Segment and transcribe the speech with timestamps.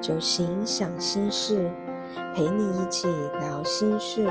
[0.00, 1.68] 酒行想心事，
[2.32, 3.08] 陪你一起
[3.40, 4.28] 聊心事。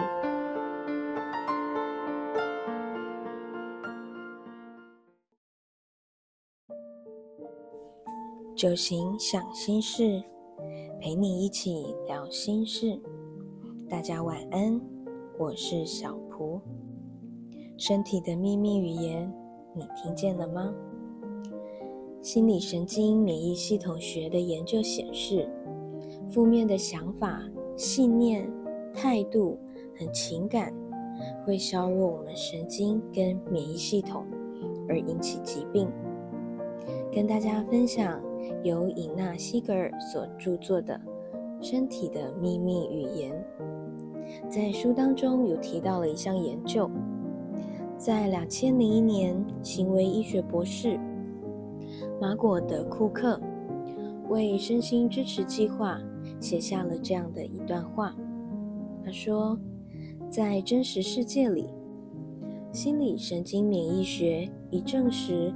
[8.56, 10.24] 酒行想心事，
[11.02, 12.98] 陪你一起聊心事。
[13.90, 14.80] 大家晚安，
[15.38, 16.62] 我是小蒲。
[17.78, 19.32] 身体的秘密语言，
[19.76, 20.74] 你听见了吗？
[22.22, 25.48] 心理神经免疫系统学的研究显示，
[26.38, 27.42] 负面的想法、
[27.76, 28.48] 信念、
[28.94, 29.58] 态度
[29.98, 30.72] 和情感
[31.44, 34.24] 会削弱我们神经跟免疫系统，
[34.88, 35.90] 而引起疾病。
[37.12, 38.22] 跟大家分享
[38.62, 41.02] 由尹娜·西格尔所著作的
[41.68, 43.34] 《身体的秘密语言》。
[44.48, 46.88] 在书当中有提到了一项研究，
[47.98, 51.00] 在两千零一年，行为医学博士。
[52.22, 53.42] 马果德库克
[54.30, 56.00] 为身心支持计划
[56.40, 58.16] 写下了这样的一段话。
[59.04, 59.58] 他说
[60.30, 61.70] ：“在真实世界里，
[62.72, 65.54] 心理神经免疫学已证实，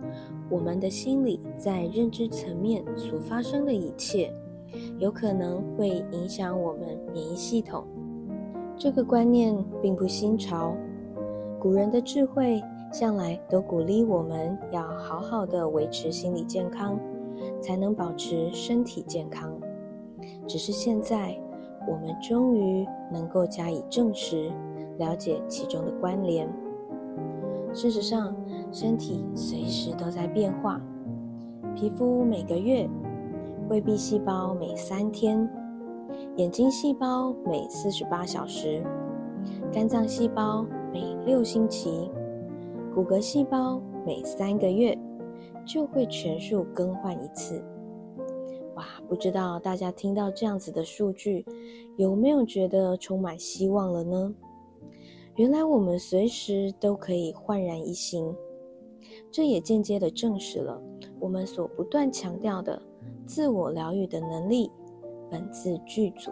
[0.50, 4.34] 我们的心理在认知层面所发生的一切，
[5.00, 7.86] 有可能会影响我们免疫系统。
[8.78, 10.76] 这个观念并不新潮，
[11.60, 12.62] 古人的智慧。”
[12.94, 17.00] 向来都鼓励我们要好好的维持心理健康，
[17.62, 19.58] 才能保持身体健康。
[20.48, 21.38] 只是现在，
[21.88, 24.52] 我们终于能够加以证实，
[24.98, 26.48] 了解其中的关联。
[27.74, 28.36] 事实上，
[28.72, 30.82] 身体随时都在变化，
[31.76, 32.90] 皮肤每个月，
[33.70, 35.50] 胃壁细胞每三天，
[36.36, 38.84] 眼睛细胞每四十八小时，
[39.72, 42.12] 肝脏细胞每六星期。
[42.94, 44.98] 骨骼细胞每三个月
[45.66, 47.64] 就会全数更换一次。
[49.08, 51.46] 不知道大家听到这样子的数据，
[51.98, 54.34] 有没有觉得充满希望了呢？
[55.36, 58.34] 原来我们随时都可以焕然一新，
[59.32, 60.82] 这也间接的证实了
[61.20, 62.82] 我们所不断强调的
[63.26, 64.70] 自我疗愈的能力
[65.30, 66.32] 本自具足。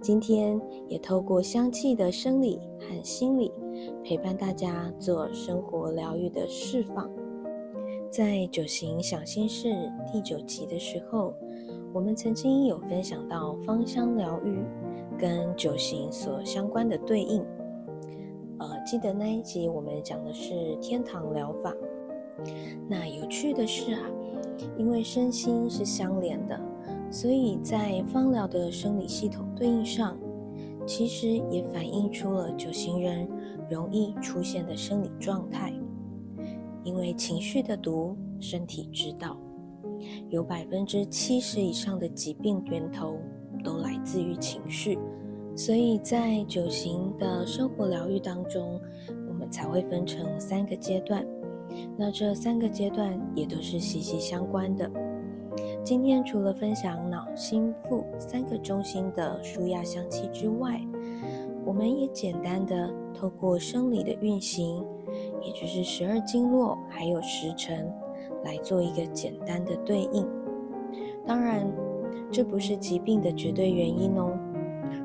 [0.00, 3.52] 今天也透过香气的生理和心理。
[4.04, 7.10] 陪伴大家做生活疗愈的释放。
[8.16, 11.34] 在九行想心事第九集的时候，
[11.92, 14.62] 我们曾经有分享到芳香疗愈
[15.18, 17.44] 跟九行所相关的对应。
[18.60, 21.74] 呃，记得那一集我们讲的是天堂疗法。
[22.88, 24.02] 那有趣的是啊，
[24.78, 26.56] 因为身心是相连的，
[27.10, 30.16] 所以在芳疗的生理系统对应上，
[30.86, 33.28] 其实也反映出了九型人。
[33.70, 35.72] 容易出现的生理状态，
[36.84, 39.36] 因为情绪的毒，身体知道，
[40.28, 43.18] 有百分之七十以上的疾病源头
[43.64, 44.98] 都来自于情绪，
[45.56, 48.80] 所以在九型的生活疗愈当中，
[49.28, 51.26] 我们才会分成三个阶段。
[51.96, 54.88] 那这三个阶段也都是息息相关的。
[55.82, 60.80] 今天除了分享脑、心、腹三个中心的舒压香气之外，
[61.64, 64.84] 我们也简单的透过生理的运行，
[65.44, 67.92] 也就是十二经络还有时辰，
[68.44, 70.26] 来做一个简单的对应。
[71.26, 71.70] 当然，
[72.30, 74.36] 这不是疾病的绝对原因哦，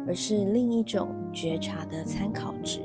[0.07, 2.81] 而是另一种觉察的参考值。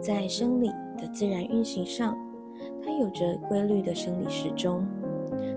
[0.00, 0.68] 在生理
[0.98, 2.16] 的自然运行上，
[2.84, 4.86] 它有着规律的生理时钟。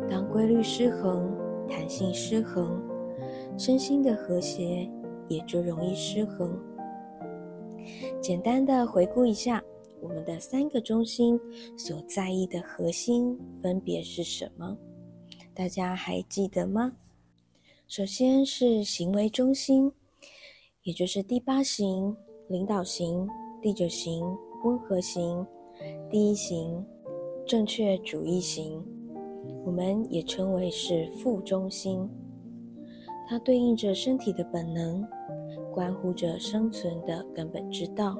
[0.10, 1.36] 当规律失衡、
[1.68, 2.82] 弹性失衡，
[3.58, 4.88] 身心的和谐
[5.28, 6.58] 也就容易失衡。
[8.22, 9.62] 简单的回顾一下，
[10.04, 11.40] 我们的三个中心
[11.78, 14.78] 所在意的核心分别是什么？
[15.54, 16.92] 大家还记得吗？
[17.88, 19.90] 首先是行为中心，
[20.84, 22.16] 也就是第八型
[22.50, 23.26] 领导型、
[23.62, 24.22] 第九型
[24.66, 25.46] 温和型、
[26.10, 26.86] 第一型
[27.46, 28.84] 正确主义型，
[29.66, 32.10] 我们也称为是副中心，
[33.30, 35.08] 它对应着身体的本能。
[35.72, 38.16] 关乎着生存的根本之道，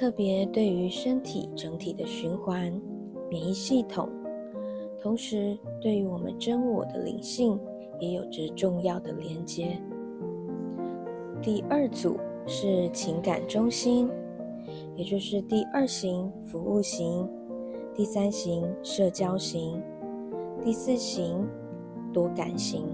[0.00, 2.72] 特别对于身体整体的循环、
[3.28, 4.08] 免疫系统，
[4.98, 7.60] 同时对于我们真我的灵性
[7.98, 9.78] 也有着重要的连接。
[11.42, 12.16] 第二组
[12.46, 14.08] 是情感中心，
[14.96, 17.28] 也就是第二型服务型、
[17.94, 19.82] 第三型社交型、
[20.64, 21.46] 第四型
[22.10, 22.86] 多感型。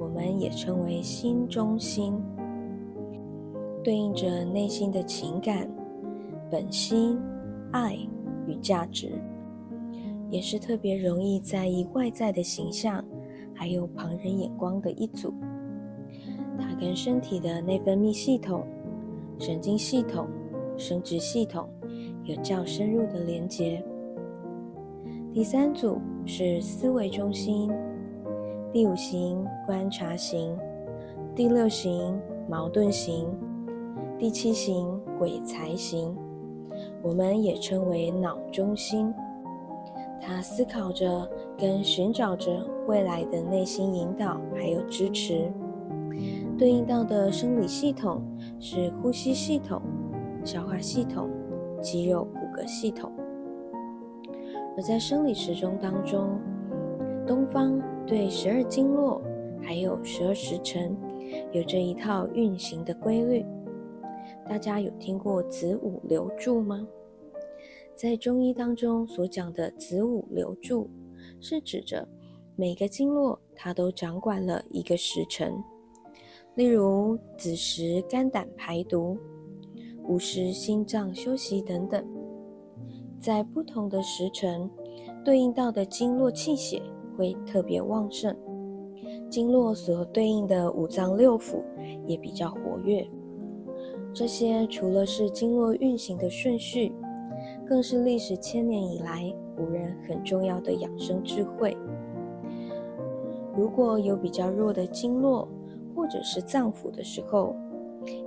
[0.00, 2.20] 我们也称为心中心，
[3.84, 5.70] 对应着内心的情感、
[6.50, 7.18] 本心、
[7.72, 7.96] 爱
[8.46, 9.12] 与价值，
[10.30, 13.04] 也是特别容易在意外在的形象
[13.54, 15.32] 还有旁人眼光的一组。
[16.58, 18.64] 它跟身体的内分泌系统、
[19.38, 20.28] 神经系统、
[20.76, 21.68] 生殖系统
[22.24, 23.84] 有较深入的连结。
[25.32, 27.68] 第三组是思维中心，
[28.72, 30.56] 第五型观察型，
[31.34, 32.16] 第六型
[32.48, 33.26] 矛盾型，
[34.16, 36.16] 第七型鬼才型，
[37.04, 39.12] 我们也称为脑中心。
[40.20, 42.50] 它思考着跟寻找着
[42.86, 45.52] 未来的内心引导，还有支持。
[46.56, 48.22] 对应到的生理系统
[48.58, 49.82] 是呼吸系统、
[50.42, 51.28] 消化系统、
[51.82, 53.12] 肌肉骨骼系统。
[54.76, 56.40] 而在生理时钟当中，
[57.26, 59.20] 东方对十二经络
[59.60, 60.96] 还有十二时辰
[61.52, 63.44] 有着一套运行的规律。
[64.46, 66.86] 大家有听过子午流注吗？
[67.94, 70.88] 在中医当中所讲的子午流注，
[71.40, 72.06] 是指着
[72.54, 75.54] 每个经络它都掌管了一个时辰。
[76.56, 79.16] 例如子时肝胆排毒，
[80.06, 82.04] 午时心脏休息等等。
[83.18, 84.70] 在不同的时辰，
[85.24, 86.82] 对应到的经络气血
[87.16, 88.36] 会特别旺盛，
[89.30, 91.62] 经络所对应的五脏六腑
[92.06, 93.04] 也比较活跃。
[94.14, 96.92] 这些除了是经络运行的顺序，
[97.66, 101.76] 更是历史千年以来古人很重要的养生智慧。
[103.56, 105.48] 如果有比较弱的经络
[105.96, 107.56] 或者是脏腑的时候，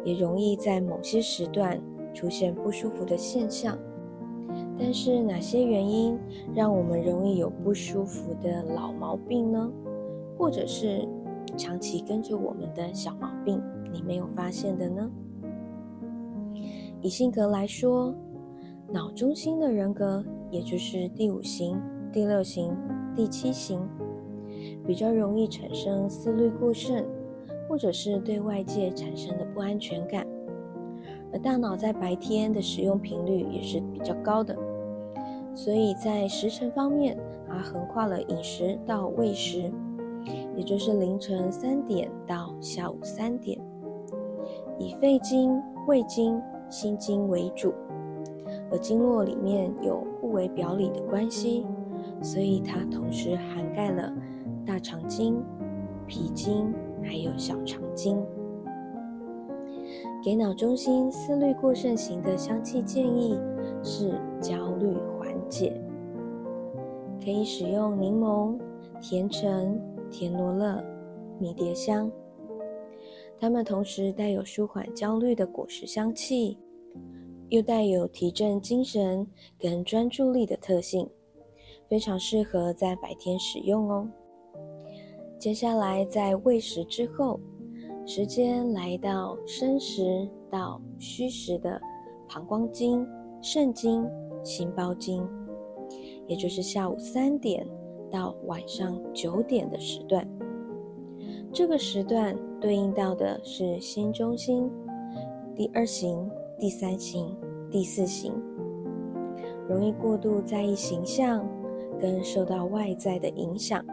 [0.03, 1.81] 也容易在某些时段
[2.13, 3.77] 出现不舒服的现象。
[4.77, 6.19] 但是哪些原因
[6.53, 9.71] 让我们容易有不舒服的老毛病呢？
[10.37, 11.07] 或者是
[11.55, 15.09] 长期跟着我们的小毛病，你没有发现的呢？
[17.01, 18.13] 以性格来说，
[18.91, 21.79] 脑中心的人格，也就是第五型、
[22.11, 22.75] 第六型、
[23.15, 23.79] 第七型，
[24.85, 27.05] 比较容易产生思虑过剩，
[27.69, 30.25] 或者是对外界产生的不安全感。
[31.31, 34.57] 而大脑在白天的使用频率也是比较高的。
[35.53, 37.17] 所以在时辰方面，
[37.47, 39.71] 它横跨了饮食到喂食，
[40.55, 43.59] 也就是凌晨三点到下午三点，
[44.79, 47.73] 以肺经、胃经、心经为主，
[48.71, 51.65] 而经络里面有互为表里的关系，
[52.21, 54.13] 所以它同时涵盖了
[54.65, 55.43] 大肠经、
[56.05, 56.73] 脾经
[57.03, 58.17] 还有小肠经。
[60.23, 63.39] 给脑中心思虑过剩型的香气建议
[63.81, 65.27] 是焦虑缓。
[65.49, 65.81] 解
[67.23, 68.59] 可以使用柠檬、
[68.99, 69.79] 甜橙、
[70.11, 70.83] 甜罗勒、
[71.39, 72.11] 迷迭香，
[73.39, 76.57] 它们同时带有舒缓焦虑的果实香气，
[77.49, 79.25] 又带有提振精神
[79.57, 81.07] 跟专注力的特性，
[81.87, 84.07] 非常适合在白天使用哦。
[85.39, 87.39] 接下来在喂食之后，
[88.05, 91.79] 时间来到申时到戌时的
[92.27, 93.07] 膀胱经、
[93.41, 94.05] 肾经。
[94.43, 95.27] 心包经，
[96.25, 97.67] 也就是下午三点
[98.09, 100.25] 到晚上九点的时段。
[101.53, 104.69] 这个时段对应到的是心中心
[105.55, 106.29] 第二型、
[106.59, 107.35] 第三型、
[107.71, 108.33] 第四型，
[109.67, 111.47] 容易过度在意形象
[111.99, 113.83] 跟受到外在的影响。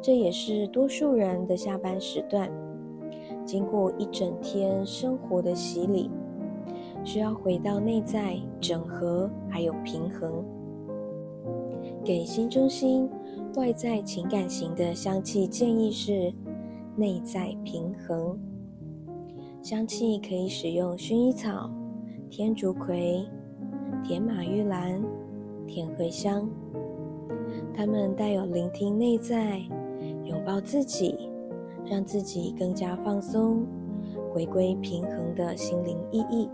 [0.00, 2.50] 这也是多数人的下班时段，
[3.44, 6.10] 经过一整天生活的洗礼。
[7.04, 10.44] 需要回到内在整合，还有平衡。
[12.04, 13.08] 给心中心、
[13.54, 16.32] 外在情感型的香气建议是
[16.96, 18.38] 内在平衡。
[19.62, 21.70] 香气可以使用薰衣草、
[22.30, 23.26] 天竺葵、
[24.04, 25.02] 铁马玉兰、
[25.66, 26.48] 甜茴香，
[27.74, 29.58] 它们带有聆听内在、
[30.24, 31.28] 拥抱自己、
[31.84, 33.66] 让自己更加放松、
[34.32, 36.48] 回归平衡的心灵意义。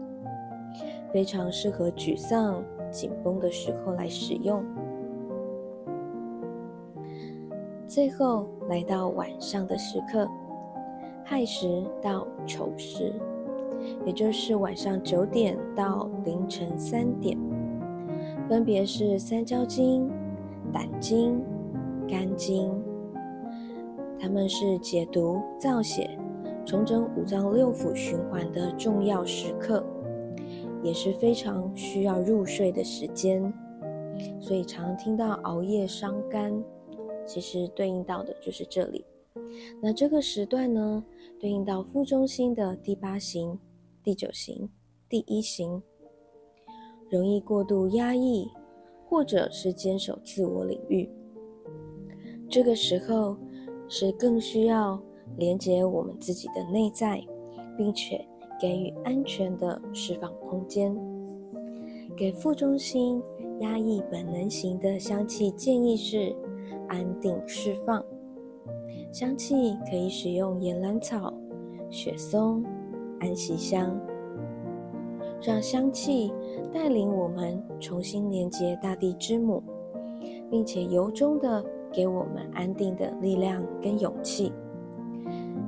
[1.12, 4.64] 非常适合沮丧、紧绷的时候来使用。
[7.94, 10.28] 最后来到晚上的时刻，
[11.24, 13.14] 亥时到丑时，
[14.04, 17.38] 也就是晚上九点到凌晨三点，
[18.48, 20.10] 分别是三焦经、
[20.72, 21.40] 胆经、
[22.08, 22.68] 肝经，
[24.18, 26.18] 它们是解毒、造血、
[26.66, 29.84] 重整五脏六腑循环的重要时刻。
[30.82, 33.54] 也是非常需要入睡的时间，
[34.40, 36.52] 所以常听到熬夜伤肝，
[37.26, 39.04] 其实对应到的就是这里。
[39.82, 41.04] 那这个时段呢，
[41.40, 43.58] 对应到副中心的第八型、
[44.02, 44.68] 第九型、
[45.08, 45.82] 第一型，
[47.10, 48.48] 容易过度压抑，
[49.08, 51.08] 或者是坚守自我领域。
[52.48, 53.36] 这个时候
[53.88, 55.00] 是更需要
[55.36, 57.20] 连接我们自己的内在，
[57.76, 58.24] 并且
[58.60, 60.96] 给予安全的释放空间。
[62.16, 63.20] 给副中心
[63.60, 66.34] 压抑本能型的香气建议是
[66.94, 68.02] 安定释放。
[69.12, 71.32] 香气可以使用岩兰草、
[71.90, 72.64] 雪松、
[73.20, 74.00] 安息香，
[75.42, 76.32] 让香气
[76.72, 79.62] 带领我们重新连接大地之母，
[80.50, 84.52] 并且由衷的给我们安定的力量跟勇气。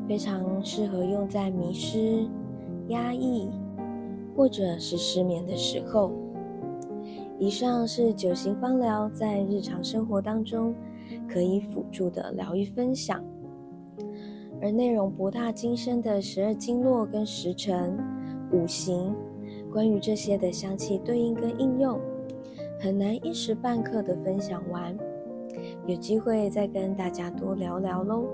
[0.09, 2.26] 非常适合用在迷失、
[2.88, 3.50] 压抑
[4.37, 6.12] 或者是失眠的时候。
[7.38, 10.75] 以上是九型芳疗在日常生活当中
[11.28, 13.23] 可以辅助的疗愈分享，
[14.61, 17.97] 而内容博大精深的十二经络跟时辰、
[18.52, 19.14] 五行，
[19.73, 21.99] 关于这些的香气对应跟应用，
[22.80, 24.97] 很难一时半刻的分享完，
[25.87, 28.25] 有机会再跟大家多聊聊喽。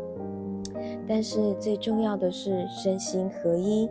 [1.06, 3.88] 但是最重要的是身心合一，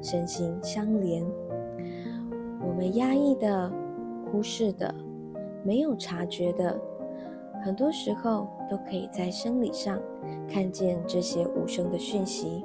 [0.00, 1.24] 身心相连，
[2.66, 3.70] 我们压抑的。
[4.32, 4.94] 忽视的、
[5.64, 6.80] 没有察觉的，
[7.62, 10.00] 很多时候都可以在生理上
[10.48, 12.64] 看见这些无声的讯息。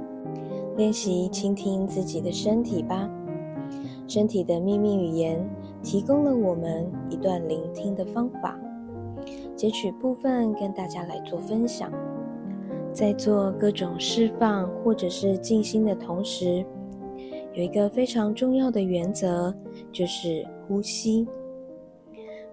[0.78, 3.10] 练习倾听自己的身体吧。
[4.08, 5.44] 身体的秘密语言
[5.82, 8.60] 提供了我们一段聆听的方法。
[9.56, 11.92] 截取部分跟大家来做分享。
[12.94, 16.66] 在做各种释放或者是静心的同时，
[17.54, 19.54] 有一个非常重要的原则，
[19.92, 21.28] 就是呼吸。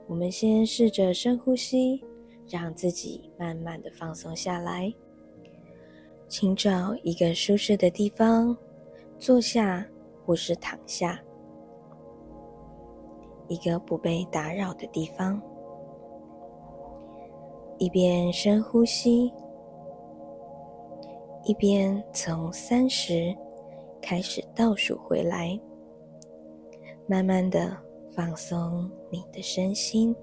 [0.09, 2.03] 我们先试着深呼吸，
[2.49, 4.93] 让自己慢慢的放松下来。
[6.29, 8.57] 请找一个舒适的地方
[9.19, 9.87] 坐下，
[10.25, 11.21] 或是躺下，
[13.49, 15.41] 一个不被打扰的地方。
[17.79, 19.33] 一边深呼吸，
[21.45, 23.37] 一边从三十
[24.01, 25.59] 开始倒数回来，
[27.07, 27.77] 慢慢的。
[28.15, 30.15] 放松你的身心，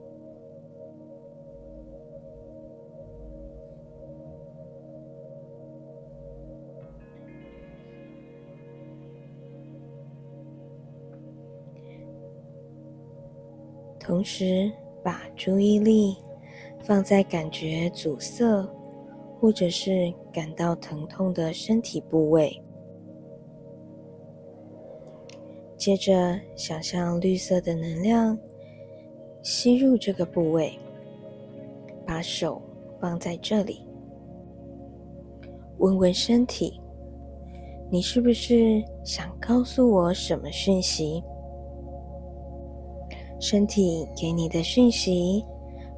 [14.10, 14.72] 同时
[15.04, 16.18] 把注意力
[16.80, 18.68] 放在感觉阻塞
[19.40, 22.60] 或者是感到疼痛的身体部位。
[25.78, 28.36] 接着，想象绿色的能量
[29.44, 30.74] 吸入这个部位，
[32.04, 32.60] 把手
[33.00, 33.86] 放在这里，
[35.78, 36.82] 问问身体：
[37.92, 41.24] 你是不是想告诉我什么讯息？
[43.40, 45.44] 身体给你的讯息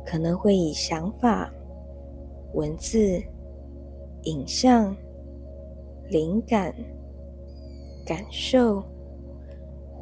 [0.06, 1.52] 可能会以想法、
[2.54, 3.22] 文字、
[4.24, 4.96] 影像、
[6.10, 6.74] 灵感、
[8.06, 8.84] 感受。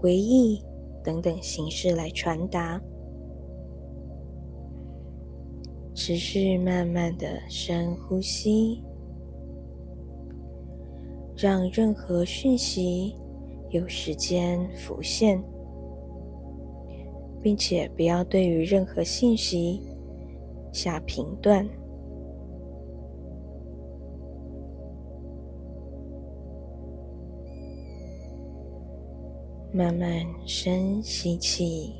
[0.01, 0.63] 回忆
[1.03, 2.81] 等等形式来传达，
[5.93, 8.81] 持续慢慢的深呼吸，
[11.36, 13.13] 让任何讯息
[13.72, 15.43] 有时间浮现，
[17.41, 19.81] 并且不要对于任何信息
[20.72, 21.67] 下评断。
[29.72, 30.10] 慢慢
[30.48, 31.93] 深吸气，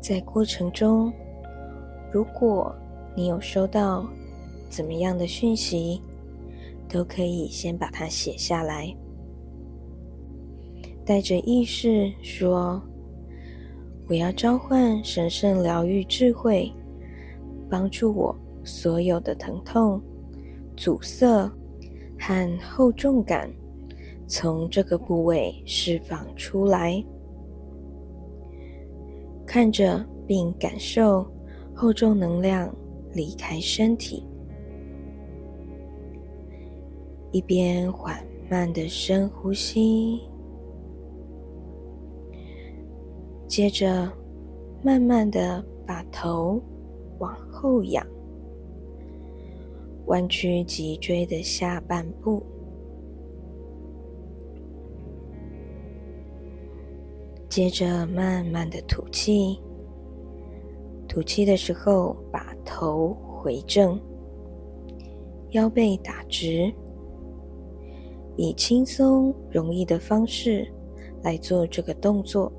[0.00, 1.12] 在过程中，
[2.12, 2.74] 如果
[3.16, 4.04] 你有收到
[4.68, 6.02] 怎么样的讯息，
[6.94, 8.96] 都可以先把它写下来，
[11.04, 12.80] 带着意识说
[14.06, 16.72] ：“我要召唤神圣疗愈智慧，
[17.68, 18.32] 帮助我。”
[18.62, 20.00] 所有的疼痛、
[20.74, 21.26] 阻塞
[22.18, 23.52] 和厚重感
[24.26, 27.04] 从这个部位释放出来，
[29.44, 31.30] 看着并感受
[31.74, 32.74] 厚重能量
[33.12, 34.24] 离开身体，
[37.34, 40.20] 一边缓慢的深呼吸，
[43.48, 44.08] 接着
[44.84, 46.62] 慢慢的把头
[47.18, 48.06] 往后仰。
[50.06, 52.40] 弯曲脊椎的下半部，
[57.48, 59.60] 接着慢慢的吐气。
[61.08, 64.00] 吐气的时候，把头回正，
[65.50, 66.72] 腰背打直，
[68.36, 70.66] 以轻松容易的方式
[71.22, 72.52] 来做这个动作。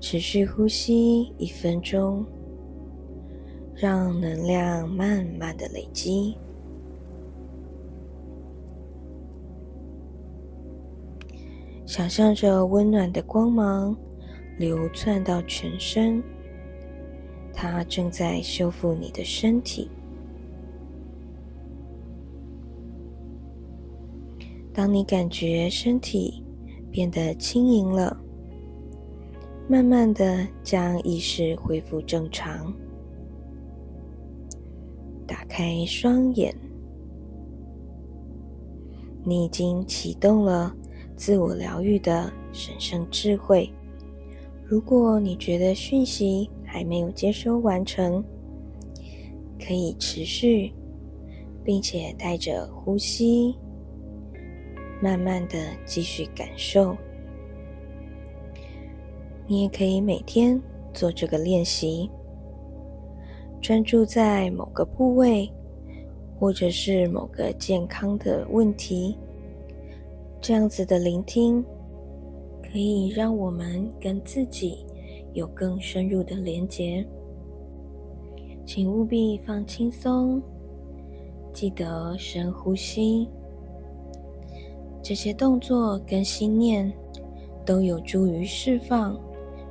[0.00, 2.26] 持续呼吸一分钟，
[3.74, 6.36] 让能量慢慢的累积。
[11.86, 13.96] 想象着温暖的光芒
[14.58, 16.22] 流窜到全身，
[17.52, 19.90] 它正在修复你的身体。
[24.74, 26.44] 当你感觉身体
[26.90, 28.14] 变得轻盈了，
[29.68, 32.74] 慢慢的将意识恢复正常，
[35.26, 36.52] 打开双眼，
[39.22, 40.74] 你已经启动了。
[41.16, 43.70] 自我疗愈的神圣智慧。
[44.64, 48.22] 如果你觉得讯息还没有接收完成，
[49.64, 50.72] 可以持续，
[51.62, 53.54] 并且带着呼吸，
[55.00, 56.96] 慢慢的继续感受。
[59.46, 60.60] 你也可以每天
[60.92, 62.10] 做这个练习，
[63.60, 65.50] 专注在某个部位，
[66.38, 69.18] 或者是某个健康的问题。
[70.40, 71.64] 这样子的聆听，
[72.62, 74.84] 可以让我们跟自己
[75.32, 77.06] 有更深入的连结。
[78.66, 80.42] 请务必放轻松，
[81.52, 83.28] 记得深呼吸。
[85.04, 86.90] 这些动作跟心念
[87.64, 89.20] 都有助于释放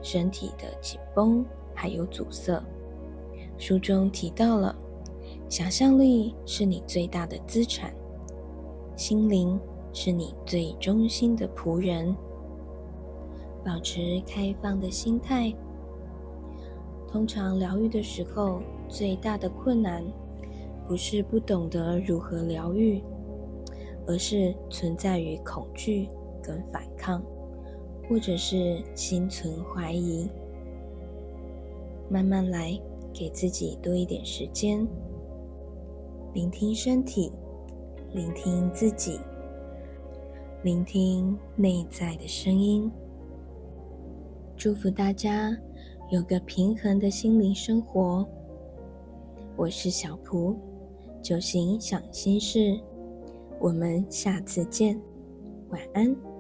[0.04, 2.64] 身体的紧绷还有阻塞。
[3.58, 4.76] 书中提到了，
[5.50, 7.92] 想象力是你最大的资产，
[8.96, 9.60] 心灵。
[9.96, 12.16] 是你最忠心的仆人。
[13.64, 15.54] 保持开放的心态。
[17.08, 18.60] 通常疗愈的时候，
[18.90, 20.04] 最大的困难
[20.88, 23.04] 不是不懂得如何疗愈，
[24.06, 26.10] 而是存在于恐惧
[26.42, 27.24] 跟反抗，
[28.10, 30.30] 或者是心存怀疑。
[32.10, 32.80] 慢慢来，
[33.14, 34.86] 给自己多一点时间，
[36.34, 37.32] 聆听身体，
[38.14, 39.20] 聆听自己。
[40.64, 42.90] 聆听内在的声音，
[44.56, 45.58] 祝福大家
[46.10, 48.26] 有个平衡的心灵生活。
[49.58, 50.56] 我是小蒲，
[51.22, 52.80] 九行想心事，
[53.64, 55.00] 我们下次见，
[55.70, 56.33] 晚安。